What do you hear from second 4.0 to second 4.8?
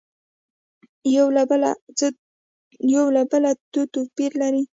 پیر لري